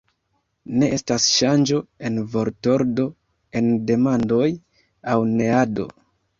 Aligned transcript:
Ne 0.83 0.87
estas 0.95 1.27
ŝanĝo 1.33 1.81
en 2.09 2.17
vortordo 2.37 3.07
en 3.63 3.71
demandoj 3.93 4.51
aŭ 5.15 5.23
neado. 5.39 5.91